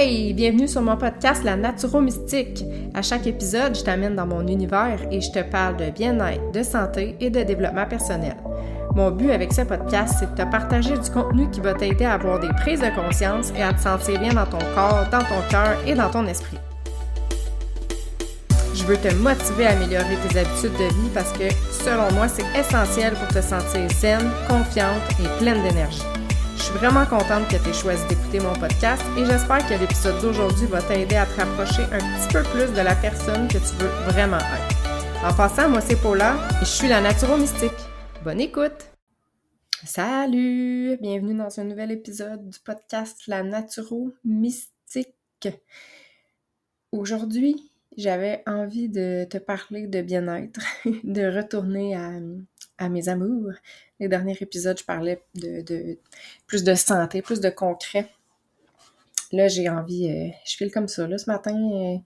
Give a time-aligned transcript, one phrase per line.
[0.00, 2.64] Hey, bienvenue sur mon podcast La Naturo Mystique.
[2.94, 6.62] À chaque épisode, je t'amène dans mon univers et je te parle de bien-être, de
[6.62, 8.36] santé et de développement personnel.
[8.94, 12.12] Mon but avec ce podcast, c'est de te partager du contenu qui va t'aider à
[12.12, 15.42] avoir des prises de conscience et à te sentir bien dans ton corps, dans ton
[15.50, 16.58] cœur et dans ton esprit.
[18.76, 22.46] Je veux te motiver à améliorer tes habitudes de vie parce que, selon moi, c'est
[22.56, 26.17] essentiel pour te sentir zen, confiante et pleine d'énergie.
[26.68, 30.66] Suis vraiment contente que tu aies choisi d'écouter mon podcast et j'espère que l'épisode d'aujourd'hui
[30.66, 33.88] va t'aider à te rapprocher un petit peu plus de la personne que tu veux
[34.12, 35.24] vraiment être.
[35.24, 37.72] En passant, moi c'est Paula et je suis la Naturo Mystique.
[38.22, 38.90] Bonne écoute!
[39.82, 40.98] Salut!
[41.00, 45.48] Bienvenue dans un nouvel épisode du podcast La Naturo Mystique.
[46.92, 52.10] Aujourd'hui, j'avais envie de te parler de bien-être, de retourner à,
[52.78, 53.52] à mes amours.
[54.00, 55.98] Les derniers épisodes, je parlais de,
[56.46, 58.08] plus de santé, plus de concret.
[59.32, 61.06] Là, j'ai envie, euh, je file comme ça.
[61.06, 61.98] Là, ce matin, euh,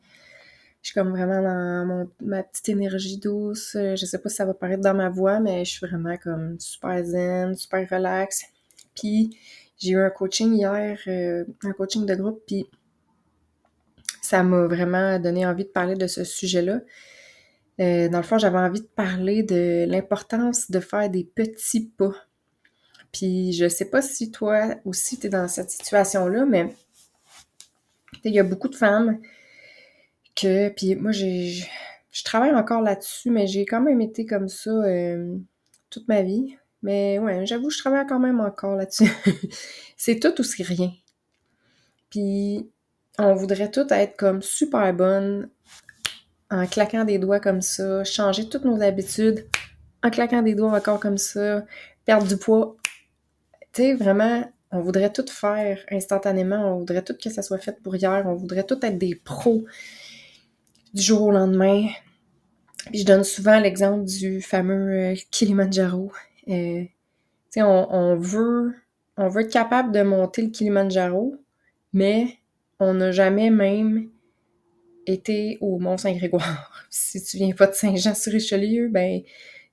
[0.83, 3.77] je suis comme vraiment dans ma petite énergie douce.
[3.77, 6.16] Euh, je sais pas si ça va paraître dans ma voix, mais je suis vraiment
[6.16, 8.45] comme super zen, super relax.
[8.96, 9.39] Puis,
[9.79, 12.66] j'ai eu un coaching hier, un coaching de groupe, puis
[14.21, 16.80] ça m'a vraiment donné envie de parler de ce sujet-là.
[17.83, 22.15] Euh, dans le fond, j'avais envie de parler de l'importance de faire des petits pas.
[23.13, 26.74] Puis je sais pas si toi aussi tu es dans cette situation-là, mais
[28.24, 29.21] il y a beaucoup de femmes
[30.35, 30.69] que.
[30.71, 31.13] Puis moi.
[31.13, 35.35] Je travaille encore là-dessus, mais j'ai quand même été comme ça euh,
[35.89, 36.57] toute ma vie.
[36.83, 39.11] Mais ouais, j'avoue, je travaille quand même encore là-dessus.
[39.96, 40.93] c'est tout ou c'est rien.
[42.11, 42.69] Puis
[43.19, 45.49] on voudrait tout être comme super bonne
[46.53, 49.47] en claquant des doigts comme ça, changer toutes nos habitudes
[50.03, 51.65] en claquant des doigts encore comme ça,
[52.05, 52.77] perdre du poids.
[53.73, 57.80] Tu sais, vraiment, on voudrait tout faire instantanément, on voudrait tout que ça soit fait
[57.83, 59.65] pour hier, on voudrait tout être des pros
[60.93, 61.87] du jour au lendemain.
[62.93, 66.12] Je donne souvent l'exemple du fameux euh, Kilimanjaro.
[66.49, 66.91] Euh, tu
[67.49, 68.75] sais, on, on, veut,
[69.17, 71.37] on veut être capable de monter le Kilimanjaro,
[71.95, 72.27] mais
[72.79, 74.11] on n'a jamais même
[75.07, 76.87] été au Mont-Saint-Grégoire.
[76.91, 79.21] si tu viens pas de Saint-Jean-sur-Richelieu, ben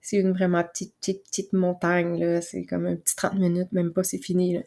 [0.01, 2.41] c'est une vraiment petite, petite, petite montagne, là.
[2.41, 4.61] C'est comme un petit 30 minutes, même pas, c'est fini, là.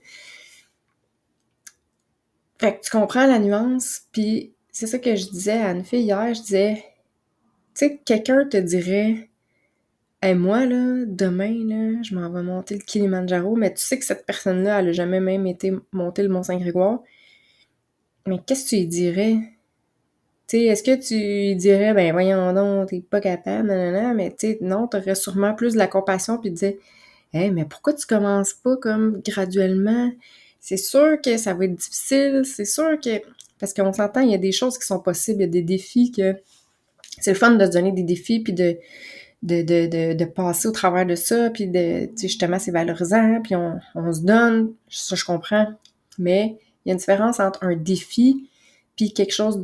[2.60, 6.04] Fait que tu comprends la nuance, puis c'est ça que je disais à une fille
[6.04, 6.84] hier, je disais,
[7.74, 9.30] tu sais, quelqu'un te dirait,
[10.22, 14.04] hey, moi, là, demain, là, je m'en vais monter le Kilimanjaro, mais tu sais que
[14.04, 17.00] cette personne-là, elle a jamais même été monter le Mont-Saint-Grégoire.
[18.26, 19.36] Mais qu'est-ce que tu lui dirais?
[20.58, 24.86] Est-ce que tu dirais, ben voyons donc, t'es pas capable, nanana, mais tu sais, non,
[24.86, 26.74] t'aurais sûrement plus de la compassion puis dire,
[27.32, 30.10] hey, mais pourquoi tu commences pas comme graduellement?
[30.60, 33.22] C'est sûr que ça va être difficile, c'est sûr que,
[33.58, 35.62] parce qu'on s'entend, il y a des choses qui sont possibles, il y a des
[35.62, 36.36] défis que,
[37.20, 38.76] c'est le fun de se donner des défis puis de,
[39.42, 43.78] de, de, de, passer au travers de ça, puis de, justement, c'est valorisant, puis on,
[43.94, 45.66] on se donne, ça je comprends,
[46.18, 48.48] mais il y a une différence entre un défi
[48.96, 49.60] puis quelque chose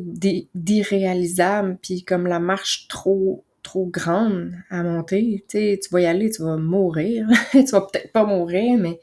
[0.54, 6.06] d'irréalisable, puis comme la marche trop trop grande à monter, tu sais, tu vas y
[6.06, 7.28] aller, tu vas mourir.
[7.52, 8.98] tu vas peut-être pas mourir, mais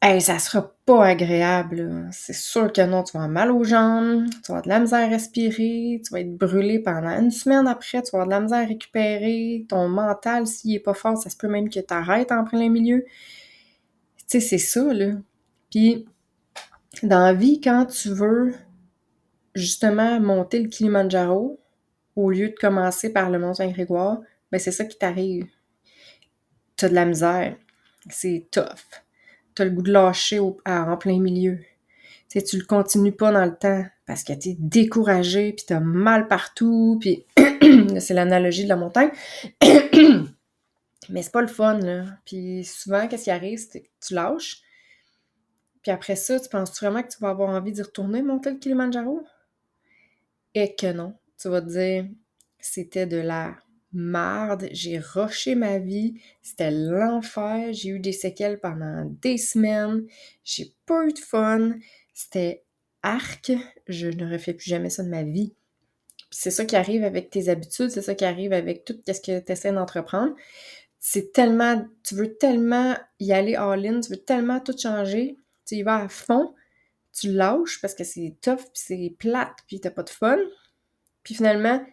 [0.00, 2.08] hey, ça sera pas agréable.
[2.10, 4.80] C'est sûr que non, tu vas avoir mal aux jambes, tu vas avoir de la
[4.80, 8.30] misère à respirer, tu vas être brûlé pendant une semaine après, tu vas avoir de
[8.30, 9.66] la misère à récupérer.
[9.68, 12.70] Ton mental, s'il est pas fort, ça se peut même que tu arrêtes en plein
[12.70, 13.04] milieu.
[14.16, 15.12] Tu sais, c'est ça, là.
[15.70, 16.06] Puis,
[17.02, 18.54] dans la vie, quand tu veux
[19.58, 21.60] justement monter le Kilimanjaro,
[22.16, 24.18] au lieu de commencer par le Mont Saint-Grégoire,
[24.50, 25.46] ben c'est ça qui t'arrive.
[26.76, 27.56] T'as de la misère.
[28.10, 29.02] C'est tough.
[29.54, 31.58] T'as le goût de lâcher en plein milieu.
[32.28, 36.28] Tu tu le continues pas dans le temps parce que t'es découragé, puis t'as mal
[36.28, 37.24] partout, puis
[38.00, 39.10] c'est l'analogie de la montagne.
[41.10, 42.04] Mais c'est pas le fun, là.
[42.26, 44.60] Puis souvent, qu'est-ce qui arrive, c'est que tu lâches.
[45.82, 48.50] Puis après ça, tu penses -tu vraiment que tu vas avoir envie d'y retourner monter
[48.50, 49.22] le Kilimanjaro?
[50.54, 51.14] Et que non.
[51.40, 52.06] Tu vas te dire,
[52.60, 53.56] c'était de la
[53.92, 60.06] marde, j'ai rushé ma vie, c'était l'enfer, j'ai eu des séquelles pendant des semaines,
[60.44, 61.72] j'ai pas eu de fun,
[62.12, 62.64] c'était
[63.02, 63.52] arc,
[63.86, 65.54] je ne refais plus jamais ça de ma vie.
[66.30, 69.40] C'est ça qui arrive avec tes habitudes, c'est ça qui arrive avec tout ce que
[69.40, 70.34] tu essaies d'entreprendre.
[70.98, 75.82] C'est tellement, tu veux tellement y aller all-in, tu veux tellement tout changer, tu y
[75.82, 76.54] vas à fond,
[77.20, 80.38] tu lâches parce que c'est tough, puis c'est plate, puis t'as pas de fun.
[81.22, 81.84] Puis finalement,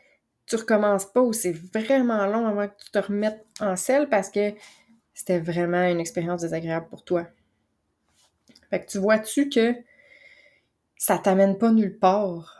[0.46, 4.30] tu recommences pas ou c'est vraiment long avant que tu te remettes en selle parce
[4.30, 4.54] que
[5.14, 7.28] c'était vraiment une expérience désagréable pour toi.
[8.70, 9.74] Fait que tu vois-tu que
[10.98, 12.58] ça t'amène pas nulle part?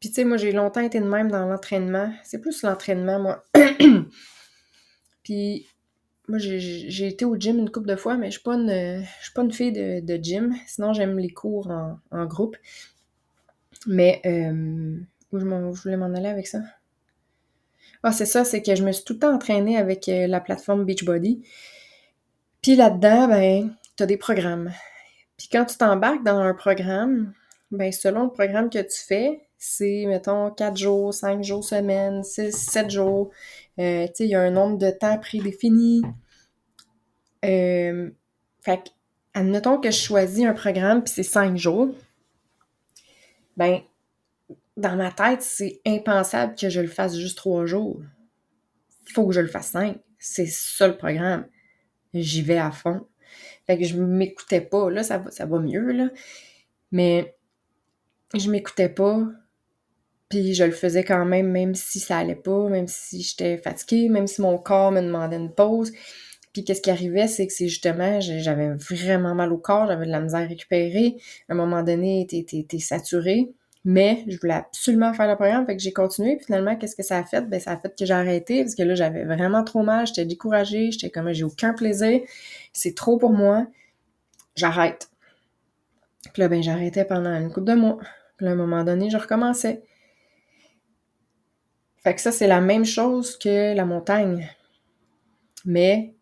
[0.00, 2.12] Puis tu sais, moi j'ai longtemps été de même dans l'entraînement.
[2.22, 3.44] C'est plus l'entraînement, moi.
[5.22, 5.66] Puis
[6.28, 9.52] moi j'ai été au gym une couple de fois, mais je une, suis pas une
[9.52, 10.54] fille de, gym.
[10.66, 12.56] Sinon j'aime les cours en, groupe.
[13.86, 14.96] Mais euh,
[15.32, 16.60] où je, voulais m'en aller avec ça?
[18.02, 20.40] Ah, c'est ça, c'est que je me suis tout le temps entraînée avec euh, la
[20.40, 21.42] plateforme Beachbody.
[22.62, 24.72] Puis là-dedans, ben, t'as des programmes.
[25.36, 27.32] Puis quand tu t'embarques dans un programme,
[27.70, 32.52] ben, selon le programme que tu fais, c'est, mettons, 4 jours, 5 jours semaine, 6,
[32.52, 33.30] 7 jours.
[33.78, 36.02] Euh, il y a un nombre de temps prédéfini.
[37.44, 38.10] Euh,
[38.62, 38.92] fait
[39.34, 41.94] admettons que je choisis un programme, puis c'est 5 jours.
[43.56, 43.80] Ben,
[44.76, 48.00] dans ma tête, c'est impensable que je le fasse juste trois jours.
[49.12, 49.98] Faut que je le fasse cinq.
[50.18, 51.46] C'est ça le programme.
[52.12, 53.06] J'y vais à fond.
[53.66, 54.90] Fait que je m'écoutais pas.
[54.90, 56.08] Là, ça va, ça va mieux, là.
[56.90, 57.36] Mais
[58.34, 59.26] je m'écoutais pas.
[60.28, 64.08] Puis je le faisais quand même, même si ça allait pas, même si j'étais fatiguée,
[64.08, 65.92] même si mon corps me demandait une pause.
[66.52, 70.10] Puis qu'est-ce qui arrivait, c'est que c'est justement, j'avais vraiment mal au corps, j'avais de
[70.10, 71.16] la misère à récupérer.
[71.48, 73.52] À un moment donné, t'es saturé.
[73.86, 76.36] Mais je voulais absolument faire le programme, fait que j'ai continué.
[76.36, 77.42] Puis finalement, qu'est-ce que ça a fait?
[77.42, 80.24] Ben, ça a fait que j'ai arrêté parce que là, j'avais vraiment trop mal, j'étais
[80.24, 82.20] découragée, j'étais comme, j'ai aucun plaisir,
[82.72, 83.66] c'est trop pour moi,
[84.56, 85.10] j'arrête.
[86.32, 87.98] Puis là, ben, j'arrêtais pendant une couple de mois.
[88.38, 89.82] Puis à un moment donné, je recommençais.
[92.04, 94.50] Fait ça, c'est la même chose que la montagne.
[95.64, 96.14] Mais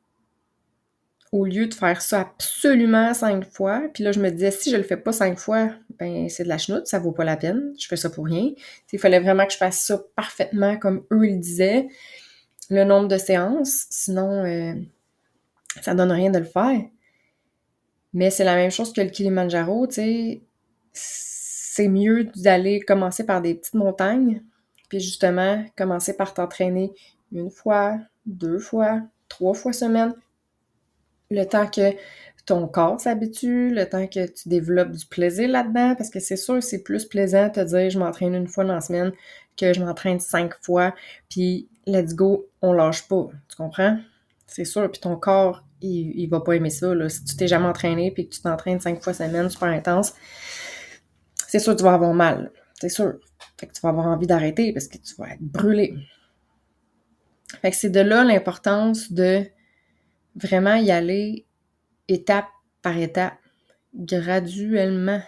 [1.33, 4.77] au lieu de faire ça absolument cinq fois, puis là, je me disais, si je
[4.77, 7.73] le fais pas cinq fois, ben c'est de la chenoute, ça vaut pas la peine,
[7.79, 8.51] je fais ça pour rien.
[8.93, 11.89] Il fallait vraiment que je fasse ça parfaitement comme eux le disaient,
[12.71, 14.75] le nombre de séances, sinon euh,
[15.81, 16.81] ça donne rien de le faire.
[18.13, 20.43] Mais c'est la même chose que le Kilimanjaro, tu sais,
[20.93, 24.43] c'est mieux d'aller commencer par des petites montagnes,
[24.93, 26.93] puis justement, commencer par t'entraîner
[27.33, 29.01] une fois, deux fois,
[29.31, 30.13] trois fois semaine,
[31.31, 31.95] le temps que
[32.45, 36.63] ton corps s'habitue, le temps que tu développes du plaisir là-dedans, parce que c'est sûr
[36.63, 39.13] c'est plus plaisant de te dire je m'entraîne une fois dans la semaine
[39.57, 40.95] que je m'entraîne cinq fois,
[41.31, 43.31] puis let's go, on lâche pas.
[43.49, 43.97] Tu comprends?
[44.47, 46.93] C'est sûr, puis ton corps, il, il va pas aimer ça.
[47.09, 50.13] Si tu t'es jamais entraîné puis que tu t'entraînes cinq fois semaine super intense,
[51.49, 52.51] c'est sûr que tu vas avoir mal.
[52.79, 53.15] C'est sûr.
[53.63, 55.95] Fait que tu vas avoir envie d'arrêter parce que tu vas être brûlé.
[57.61, 59.47] Fait que c'est de là l'importance de
[60.35, 61.47] vraiment y aller
[62.09, 62.49] étape
[62.83, 63.39] par étape,
[63.95, 65.23] graduellement.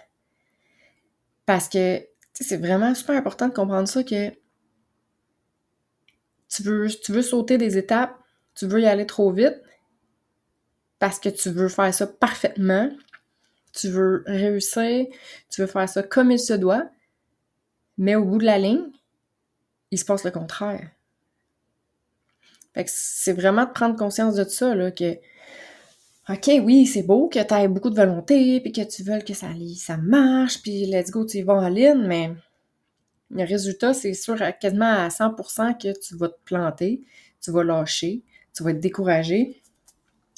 [1.45, 4.31] Parce que c'est vraiment super important de comprendre ça que
[6.49, 8.19] tu veux, tu veux sauter des étapes,
[8.53, 9.61] tu veux y aller trop vite
[10.99, 12.91] parce que tu veux faire ça parfaitement,
[13.71, 15.05] tu veux réussir,
[15.49, 16.89] tu veux faire ça comme il se doit,
[17.97, 18.91] mais au bout de la ligne,
[19.91, 20.89] il se passe le contraire.
[22.73, 25.17] Fait que c'est vraiment de prendre conscience de ça, là, que
[26.27, 29.35] OK, oui, c'est beau que tu aies beaucoup de volonté, puis que tu veux que
[29.35, 29.47] ça,
[29.77, 32.31] ça marche, puis let's go, tu y vas en ligne, mais
[33.29, 37.01] le résultat, c'est sûr quasiment à 100% que tu vas te planter,
[37.41, 38.23] tu vas lâcher,
[38.55, 39.61] tu vas être découragé.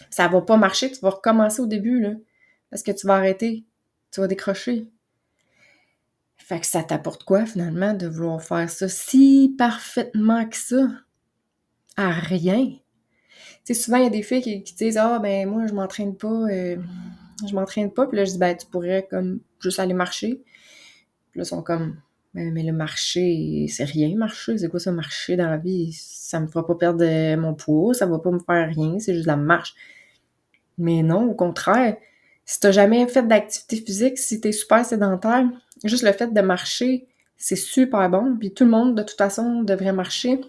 [0.09, 2.13] Ça va pas marcher, tu vas recommencer au début, là,
[2.69, 3.63] parce que tu vas arrêter,
[4.11, 4.87] tu vas décrocher.
[6.37, 10.87] Fait que ça t'apporte quoi, finalement, de vouloir faire ça si parfaitement que ça?
[11.97, 12.65] à rien.
[12.67, 12.79] Tu
[13.63, 16.27] sais, souvent, il y a des filles qui, disent Ah, ben, moi, je m'entraîne pas,
[16.27, 16.77] euh,
[17.47, 18.07] je m'entraîne pas.
[18.07, 20.41] Puis là, je dis Ben, tu pourrais, comme, juste aller marcher.
[21.31, 21.97] Puis là, ils sont comme
[22.33, 24.57] ben, mais le marché, c'est rien, marcher.
[24.57, 25.91] C'est quoi ça, marcher dans la vie?
[25.93, 29.27] Ça me fera pas perdre mon poids, ça va pas me faire rien, c'est juste
[29.27, 29.73] la marche.
[30.77, 31.97] Mais non, au contraire,
[32.47, 35.45] si t'as jamais fait d'activité physique, si t'es super sédentaire,
[35.83, 38.37] juste le fait de marcher, c'est super bon.
[38.39, 40.39] Puis tout le monde, de toute façon, devrait marcher.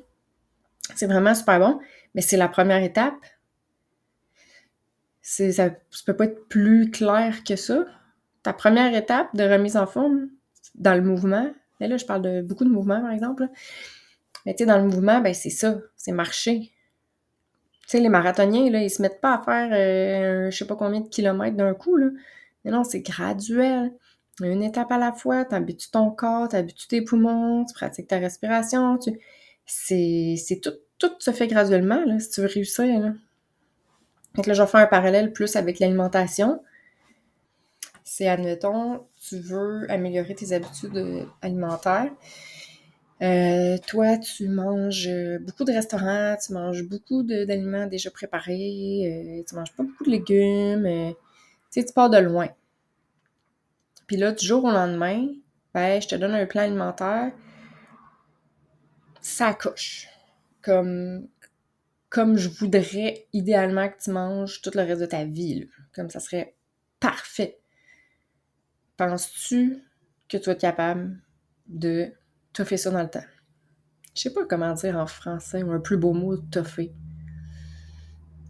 [0.94, 1.80] C'est vraiment super bon,
[2.14, 3.16] mais c'est la première étape.
[5.22, 5.70] Ça, ça
[6.06, 7.84] peut pas être plus clair que ça.
[8.44, 10.28] Ta première étape de remise en forme
[10.76, 13.48] dans le mouvement, là, je parle de beaucoup de mouvements, par exemple.
[14.46, 16.70] Mais tu sais, dans le mouvement, ben c'est ça, c'est marcher.
[17.88, 21.00] Sais, les marathoniens, là, ils se mettent pas à faire euh, je sais pas combien
[21.00, 22.08] de kilomètres d'un coup, là.
[22.64, 23.92] Mais non, c'est graduel.
[24.42, 28.98] Une étape à la fois, t'habitues ton corps, t'habitues tes poumons, tu pratiques ta respiration,
[28.98, 29.18] tu
[29.64, 33.00] c'est tout, tout se fait graduellement, là, si tu veux réussir.
[33.00, 33.14] Là.
[34.34, 36.62] Donc là, je vais faire un parallèle plus avec l'alimentation.
[38.04, 42.10] C'est, admettons, tu veux améliorer tes habitudes euh, alimentaires.
[43.20, 45.10] Euh, toi, tu manges
[45.40, 50.10] beaucoup de restaurants, tu manges beaucoup d'aliments déjà préparés, euh, tu manges pas beaucoup de
[50.10, 51.16] légumes, tu
[51.70, 52.48] sais, tu pars de loin.
[54.06, 55.28] Puis là, du jour au lendemain,
[55.74, 57.32] ben, je te donne un plan alimentaire,
[59.20, 60.08] ça coche.
[60.62, 61.28] Comme,
[62.08, 65.68] comme je voudrais idéalement que tu manges tout le reste de ta vie.
[65.94, 66.54] Comme ça serait
[67.00, 67.58] parfait.
[68.96, 69.82] Penses-tu
[70.28, 71.20] que tu vas être capable
[71.66, 72.12] de
[72.58, 73.24] toffer ça dans le temps?
[74.16, 76.92] Je sais pas comment dire en français un plus beau mot, toffer.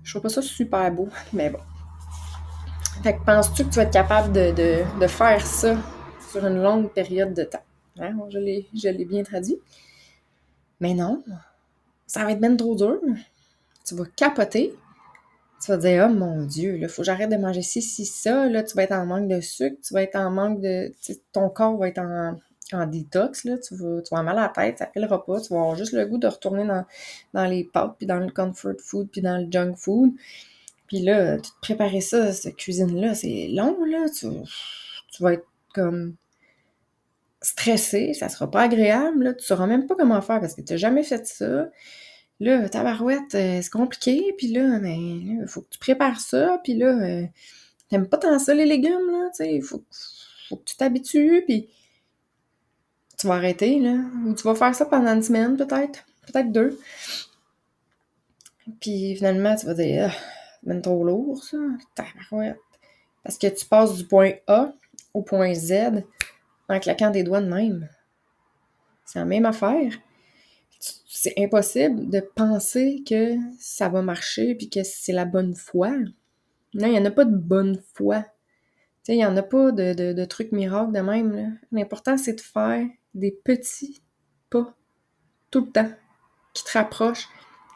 [0.02, 1.60] Je trouve pas ça super beau, mais bon.
[3.02, 5.76] Fait que penses-tu que tu vas être capable de, faire ça
[6.30, 7.62] sur une longue période de temps?
[8.00, 8.16] Hein?
[8.30, 9.58] Je l'ai bien traduit.
[10.80, 11.22] Mais non,
[12.06, 12.98] ça va être même trop dur.
[13.84, 14.74] Tu vas capoter.
[15.62, 18.48] Tu vas dire, oh mon Dieu, il faut que j'arrête de manger ci, ci, ça.
[18.48, 20.92] Là, tu vas être en manque de sucre, tu vas être en manque de.
[21.32, 22.38] Ton corps va être en,
[22.72, 25.40] en détox, là, tu vas, tu vas avoir mal à la tête, ça filera pas,
[25.40, 26.84] tu vas avoir juste le goût de retourner dans,
[27.34, 30.12] dans les pâtes, puis dans le comfort food, puis dans le junk food.
[30.86, 34.26] Puis là, tu te préparer ça, cette cuisine-là, c'est long, là, tu,
[35.20, 36.16] vas être comme
[37.40, 40.72] stressé, ça sera pas agréable, là, tu sauras même pas comment faire parce que tu
[40.72, 41.68] n'as jamais fait ça.
[42.40, 46.60] Là, ta barouette, euh, c'est compliqué, puis là, ben, il faut que tu prépares ça,
[46.62, 47.26] puis là, euh,
[47.88, 49.84] t'aimes pas tant ça, les légumes, là, tu sais, il faut,
[50.48, 51.68] faut que tu t'habitues, puis
[53.18, 53.96] tu vas arrêter, là.
[54.24, 56.04] Ou tu vas faire ça pendant une semaine, peut-être.
[56.26, 56.78] Peut-être deux.
[58.80, 60.16] Puis finalement, tu vas dire, ah,
[60.66, 61.56] c'est trop lourd, ça.
[63.22, 64.72] Parce que tu passes du point A
[65.14, 66.04] au point Z
[66.68, 67.88] en claquant des doigts de même.
[69.04, 69.92] C'est la même affaire.
[70.78, 75.90] C'est impossible de penser que ça va marcher puis que c'est la bonne foi.
[76.74, 78.24] Non, il n'y en a pas de bonne foi.
[79.08, 81.58] Il n'y en a pas de, de, de trucs miracles de même.
[81.72, 82.86] L'important, c'est de faire
[83.18, 84.02] des petits
[84.50, 84.74] pas
[85.50, 85.90] tout le temps
[86.54, 87.28] qui te rapprochent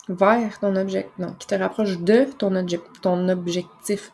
[0.08, 2.66] vers ton objectif, non, qui te rapprochent de ton,
[3.02, 4.12] ton objectif,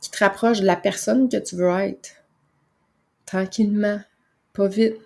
[0.00, 2.10] qui te rapprochent de la personne que tu veux être,
[3.24, 4.00] tranquillement,
[4.52, 4.96] pas vite.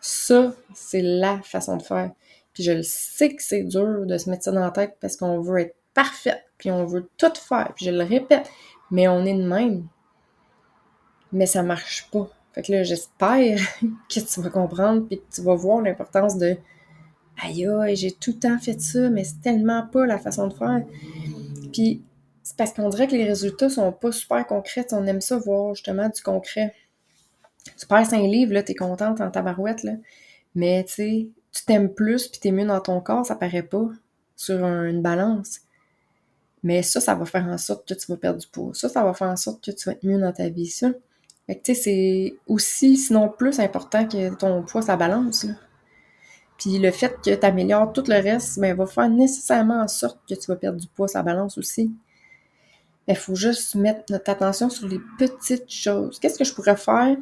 [0.00, 2.10] Ça, c'est la façon de faire.
[2.52, 5.16] Puis je le sais que c'est dur de se mettre ça dans la tête parce
[5.16, 8.50] qu'on veut être parfaite, puis on veut tout faire, puis je le répète,
[8.90, 9.86] mais on est de même.
[11.30, 12.28] Mais ça marche pas.
[12.52, 13.58] Fait que là, j'espère
[14.08, 16.56] que tu vas comprendre puis que tu vas voir l'importance de
[17.40, 20.54] Aïe, aïe, j'ai tout le temps fait ça, mais c'est tellement pas la façon de
[20.54, 20.84] faire.
[21.72, 22.02] Puis
[22.42, 24.86] c'est parce qu'on dirait que les résultats sont pas super concrets.
[24.92, 26.74] On aime ça voir justement du concret.
[27.78, 29.92] Tu perds un livre, là, t'es contente en tabarouette, là.
[30.54, 33.88] Mais tu sais, tu t'aimes plus puis t'es mieux dans ton corps, ça paraît pas
[34.36, 35.60] sur une balance.
[36.62, 38.72] Mais ça, ça va faire en sorte que tu vas perdre du poids.
[38.74, 40.68] Ça, ça va faire en sorte que tu vas être mieux dans ta vie.
[40.68, 40.90] Ça,
[41.46, 45.46] fait tu sais, c'est aussi, sinon plus important que ton poids, sa balance.
[46.58, 50.20] Puis le fait que tu améliores tout le reste, ben, va faire nécessairement en sorte
[50.28, 51.90] que tu vas perdre du poids, sa balance aussi.
[53.08, 56.20] Il faut juste mettre notre attention sur les petites choses.
[56.20, 57.16] Qu'est-ce que je pourrais faire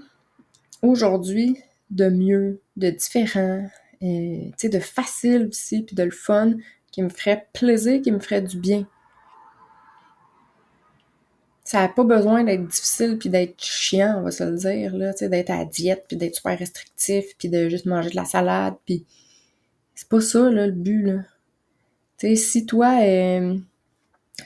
[0.83, 1.57] aujourd'hui
[1.91, 3.67] de mieux, de différent,
[4.03, 6.53] et, euh, de facile aussi, puis de le fun,
[6.91, 8.87] qui me ferait plaisir, qui me ferait du bien?
[11.71, 15.13] Ça n'a pas besoin d'être difficile puis d'être chiant, on va se le dire, là,
[15.13, 18.17] tu sais, d'être à la diète puis d'être super restrictif puis de juste manger de
[18.17, 19.07] la salade puis
[19.95, 21.23] c'est pas ça, le but, là.
[22.19, 23.57] Tu sais, si toi, euh,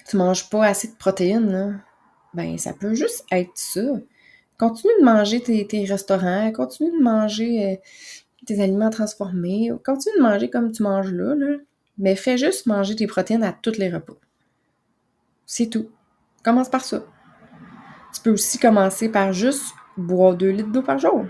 [0.06, 1.82] tu manges pas assez de protéines,
[2.34, 3.80] ben, ça peut juste être ça.
[4.58, 7.76] Continue de manger tes, restaurants, continue de manger euh,
[8.44, 11.56] tes aliments transformés, continue de manger comme tu manges là, là,
[11.96, 14.18] mais fais juste manger tes protéines à tous les repas.
[15.46, 15.88] C'est tout.
[16.42, 17.02] Commence par ça.
[18.24, 21.26] Peux aussi commencer par juste boire 2 litres d'eau par jour.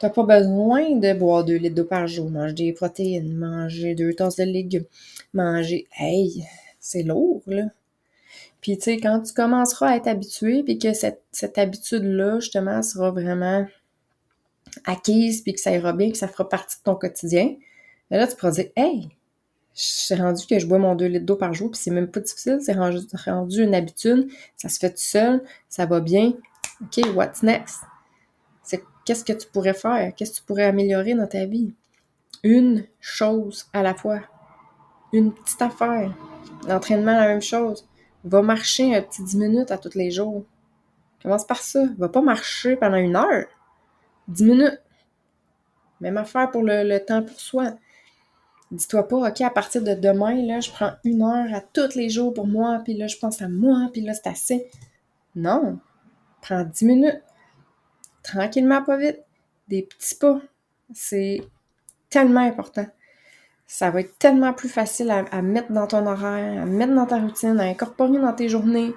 [0.00, 2.30] Tu n'as pas besoin de boire 2 litres d'eau par jour.
[2.30, 4.86] Manger des protéines, manger deux tasses de légumes,
[5.34, 5.86] manger.
[5.98, 6.44] Hey,
[6.80, 7.66] c'est lourd, là.
[8.62, 12.82] Puis, tu sais, quand tu commenceras à être habitué, puis que cette, cette habitude-là, justement,
[12.82, 13.66] sera vraiment
[14.86, 17.56] acquise, puis que ça ira bien, que ça fera partie de ton quotidien,
[18.10, 19.10] ben là, tu pourras dire Hey,
[19.74, 22.20] suis rendu que je bois mon 2 litres d'eau par jour, puis c'est même pas
[22.20, 26.34] difficile, c'est rendu, une habitude, ça se fait tout seul, ça va bien.
[26.82, 27.80] OK, what's next?
[28.62, 30.12] C'est qu'est-ce que tu pourrais faire?
[30.14, 31.74] Qu'est-ce que tu pourrais améliorer dans ta vie?
[32.42, 34.20] Une chose à la fois.
[35.12, 36.12] Une petite affaire.
[36.66, 37.88] L'entraînement, la même chose.
[38.24, 40.44] Va marcher un petit 10 minutes à tous les jours.
[41.22, 41.84] Commence par ça.
[41.98, 43.46] Va pas marcher pendant une heure.
[44.28, 44.80] 10 minutes.
[46.00, 47.74] Même affaire pour le temps pour soi.
[48.72, 52.08] Dis-toi pas, OK, à partir de demain, là, je prends une heure à tous les
[52.08, 54.66] jours pour moi, puis là, je pense à moi, puis là, c'est assez.
[55.36, 55.78] Non.
[56.40, 57.20] Prends dix minutes.
[58.22, 59.20] Tranquillement, pas vite.
[59.68, 60.40] Des petits pas.
[60.94, 61.42] C'est
[62.08, 62.86] tellement important.
[63.66, 67.18] Ça va être tellement plus facile à, mettre dans ton horaire, à mettre dans ta
[67.18, 68.94] routine, à incorporer dans tes journées.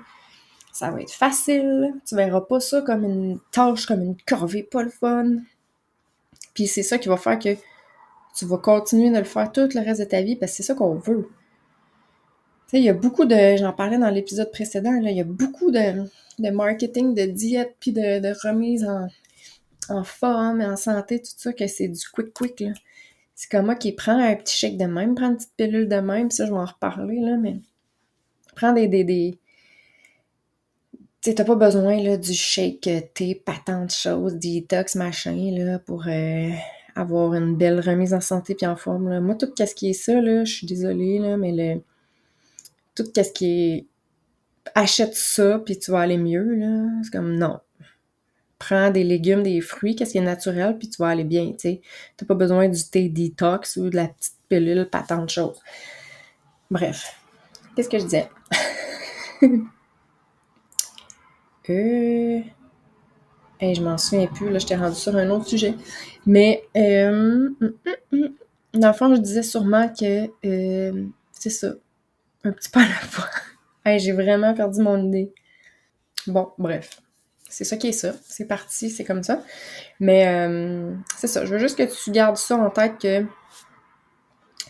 [0.72, 1.94] ça va être facile.
[2.06, 5.36] Tu verras pas ça comme une tâche, comme une corvée, pas le fun.
[6.54, 7.58] Puis c'est ça qui va faire que
[8.36, 10.64] tu vas continuer de le faire tout le reste de ta vie parce que c'est
[10.64, 11.30] ça qu'on veut.
[12.68, 15.22] Tu sais, il y a beaucoup de, j'en parlais dans l'épisode précédent, là, il y
[15.22, 16.04] a beaucoup de,
[16.40, 19.08] de marketing, de diète, puis de, de remise en,
[19.90, 22.74] en forme en santé, tout ça, que c'est du quick-quick, là.
[23.38, 25.98] C'est comme moi qui prends un petit shake de même, prends une petite pilule de
[25.98, 27.58] même, ça, je vais en reparler, là, mais
[28.56, 29.38] prends des, des, des...
[31.22, 36.08] Tu sais, t'as pas besoin, là, du shake thé, patente chose, detox, machin, là, pour
[36.08, 36.50] euh,
[36.96, 39.20] avoir une belle remise en santé puis en forme, là.
[39.20, 41.82] Moi, tout ce qui est ça, je suis désolée, là, mais le...
[42.96, 43.86] Tout ce qui est...
[44.74, 46.88] Achète ça, puis tu vas aller mieux, là.
[47.04, 47.60] C'est comme, non
[48.66, 51.60] prends des légumes, des fruits, qu'est-ce qui est naturel, puis tu vas aller bien, tu
[51.60, 51.82] sais.
[52.18, 55.60] T'as pas besoin du thé detox ou de la petite pilule, pas tant de choses.
[56.72, 57.16] Bref,
[57.76, 58.30] qu'est-ce que je disais?
[61.70, 62.42] euh...
[63.74, 65.76] je m'en souviens plus, là, je t'ai rendu sur un autre sujet.
[66.26, 67.10] Mais, euh...
[67.10, 67.74] Hum, hum,
[68.12, 68.30] hum.
[68.74, 71.06] dans le fond, je disais sûrement que, euh...
[71.32, 71.74] c'est ça,
[72.44, 73.30] un petit peu à la fois.
[73.98, 75.34] j'ai vraiment perdu mon idée.
[76.28, 77.02] Bon, bref.
[77.50, 78.14] C'est ça qui est ça.
[78.28, 79.42] C'est parti, c'est comme ça.
[80.00, 81.46] Mais euh, c'est ça.
[81.46, 83.26] Je veux juste que tu gardes ça en tête que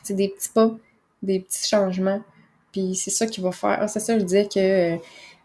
[0.03, 0.71] c'est des petits pas,
[1.23, 2.21] des petits changements.
[2.71, 3.77] Puis c'est ça qui va faire.
[3.81, 4.97] Ah, c'est ça, je disais que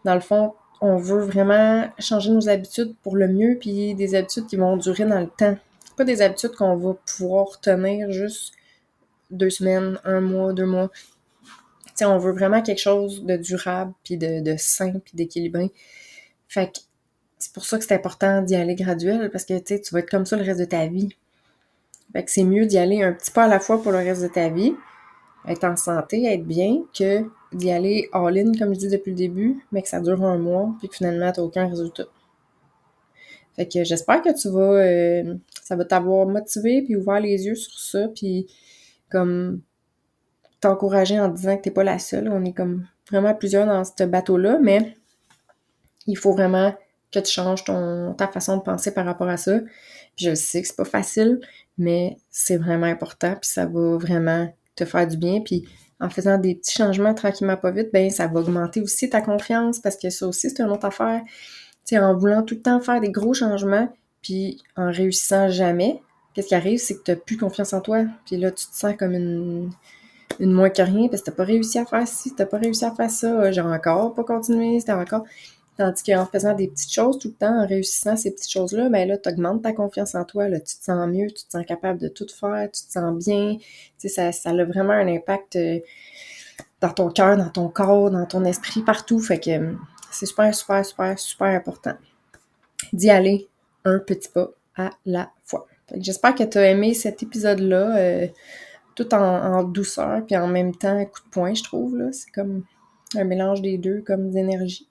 [0.03, 4.47] dans le fond, on veut vraiment changer nos habitudes pour le mieux, puis des habitudes
[4.47, 5.55] qui vont durer dans le temps.
[5.95, 8.53] Pas des habitudes qu'on va pouvoir tenir juste
[9.29, 10.89] deux semaines, un mois, deux mois.
[12.01, 15.71] on veut vraiment quelque chose de durable, puis de, de sain, puis d'équilibré.
[16.47, 16.79] Fait que
[17.37, 20.25] c'est pour ça que c'est important d'y aller graduel parce que tu vas être comme
[20.25, 21.09] ça le reste de ta vie.
[22.13, 24.21] Fait que c'est mieux d'y aller un petit pas à la fois pour le reste
[24.23, 24.75] de ta vie,
[25.47, 27.23] être en santé, être bien, que
[27.53, 30.73] d'y aller all-in, comme je dis depuis le début, mais que ça dure un mois,
[30.79, 32.05] puis que finalement, tu aucun résultat.
[33.55, 37.55] Fait que j'espère que tu vas, euh, ça va t'avoir motivé, puis ouvert les yeux
[37.55, 38.47] sur ça, puis
[39.09, 39.61] comme
[40.61, 42.29] t'encourager en disant que t'es pas la seule.
[42.29, 44.95] On est comme vraiment plusieurs dans ce bateau-là, mais
[46.07, 46.73] il faut vraiment
[47.11, 49.59] que tu changes ton, ta façon de penser par rapport à ça.
[50.15, 51.41] Puis je sais que c'est pas facile,
[51.77, 55.41] mais c'est vraiment important, puis ça va vraiment te faire du bien.
[55.41, 55.67] Puis
[56.01, 59.79] en faisant des petits changements tranquillement pas vite, ben ça va augmenter aussi ta confiance
[59.79, 61.21] parce que ça aussi, c'est une autre affaire.
[61.85, 63.87] Tu sais, en voulant tout le temps faire des gros changements,
[64.21, 66.01] puis en réussissant jamais,
[66.33, 68.03] qu'est-ce qui arrive, c'est que tu n'as plus confiance en toi.
[68.25, 69.71] Puis là, tu te sens comme une,
[70.39, 72.83] une moins que rien parce que t'as pas réussi à faire ci, t'as pas réussi
[72.83, 75.25] à faire ça, j'ai encore pas continué, c'était encore.
[75.81, 79.07] Tandis qu'en faisant des petites choses tout le temps, en réussissant ces petites choses-là, ben
[79.07, 81.65] là, tu augmentes ta confiance en toi, là, tu te sens mieux, tu te sens
[81.65, 83.57] capable de tout faire, tu te sens bien.
[83.57, 83.63] Tu
[83.97, 85.79] sais, ça, ça a vraiment un impact euh,
[86.81, 89.19] dans ton cœur, dans ton corps, dans ton esprit, partout.
[89.19, 89.73] Fait que euh,
[90.11, 91.95] c'est super, super, super, super important
[92.93, 93.49] d'y aller
[93.83, 95.65] un petit pas à la fois.
[95.95, 98.27] J'espère que tu as aimé cet épisode-là, euh,
[98.93, 101.97] tout en, en, douceur, puis en même temps, coup de poing, je trouve.
[102.11, 102.65] C'est comme
[103.15, 104.87] un mélange des deux, comme d'énergie.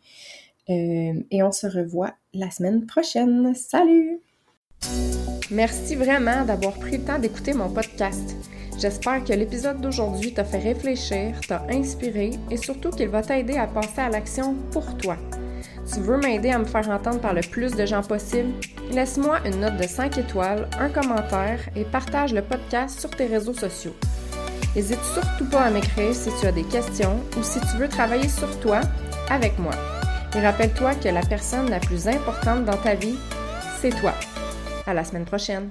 [0.68, 3.54] Euh, et on se revoit la semaine prochaine.
[3.54, 4.20] Salut!
[5.50, 8.36] Merci vraiment d'avoir pris le temps d'écouter mon podcast.
[8.78, 13.66] J'espère que l'épisode d'aujourd'hui t'a fait réfléchir, t'a inspiré et surtout qu'il va t'aider à
[13.66, 15.16] passer à l'action pour toi.
[15.92, 18.52] Tu veux m'aider à me faire entendre par le plus de gens possible?
[18.92, 23.54] Laisse-moi une note de 5 étoiles, un commentaire et partage le podcast sur tes réseaux
[23.54, 23.94] sociaux.
[24.74, 28.28] N'hésite surtout pas à m'écrire si tu as des questions ou si tu veux travailler
[28.28, 28.80] sur toi
[29.28, 29.74] avec moi.
[30.34, 33.16] Et rappelle-toi que la personne la plus importante dans ta vie,
[33.80, 34.14] c'est toi.
[34.86, 35.70] À la semaine prochaine.